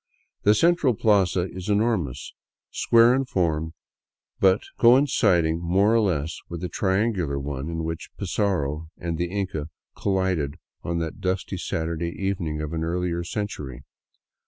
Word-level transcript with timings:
The 0.41 0.55
central 0.55 0.95
plaza 0.95 1.41
is 1.51 1.69
enormous, 1.69 2.33
square 2.71 3.13
in 3.13 3.25
form, 3.25 3.75
but 4.39 4.63
coinciding 4.79 5.59
more 5.59 5.93
or 5.93 5.99
less 5.99 6.39
with 6.49 6.61
the 6.61 6.69
triangular 6.69 7.37
one 7.37 7.69
in 7.69 7.83
which 7.83 8.09
Pizarro 8.17 8.89
and 8.97 9.19
the 9.19 9.29
Inca 9.29 9.69
collided 9.95 10.55
on 10.81 10.97
that 10.97 11.21
dusty 11.21 11.57
Saturday 11.59 12.15
evening 12.17 12.61
of 12.61 12.73
an 12.73 12.83
earlier 12.83 13.23
century. 13.23 13.83